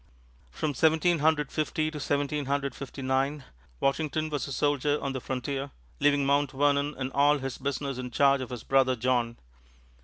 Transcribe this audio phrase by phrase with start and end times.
[0.49, 3.43] From Seventeen Hundred Fifty to Seventeen Hundred Fifty nine,
[3.79, 8.09] Washington was a soldier on the frontier, leaving Mount Vernon and all his business in
[8.09, 9.37] charge of his brother John.